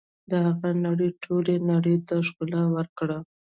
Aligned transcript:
د 0.29 0.31
هغه 0.45 0.69
نړۍ 0.85 1.09
ټولې 1.23 1.55
نړۍ 1.71 1.95
ته 2.07 2.15
ښکلا 2.27 2.63
ورکړه. 2.75 3.17